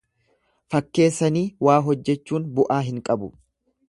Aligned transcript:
Fakkeessanii 0.75 1.43
waa 1.69 1.77
hojjechuun 1.89 2.49
bu'aa 2.57 2.81
hin 2.91 3.01
qabu. 3.11 3.33